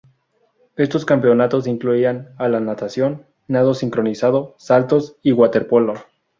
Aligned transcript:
Estos 0.77 1.05
campeonatos 1.05 1.67
incluían 1.67 2.33
a 2.39 2.49
la 2.49 2.59
natación, 2.59 3.27
nado 3.47 3.75
sincronizado, 3.75 4.55
saltos 4.57 5.17
y 5.21 5.31
waterpolo. 5.31 5.93